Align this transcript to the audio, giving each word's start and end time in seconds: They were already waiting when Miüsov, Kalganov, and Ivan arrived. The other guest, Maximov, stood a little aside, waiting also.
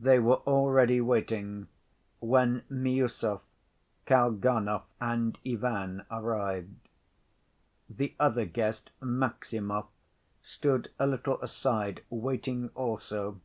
They 0.00 0.18
were 0.18 0.38
already 0.46 1.02
waiting 1.02 1.68
when 2.20 2.62
Miüsov, 2.70 3.42
Kalganov, 4.06 4.84
and 4.98 5.38
Ivan 5.46 6.06
arrived. 6.10 6.74
The 7.90 8.14
other 8.18 8.46
guest, 8.46 8.92
Maximov, 9.02 9.88
stood 10.40 10.90
a 10.98 11.06
little 11.06 11.38
aside, 11.42 12.02
waiting 12.08 12.70
also. 12.74 13.42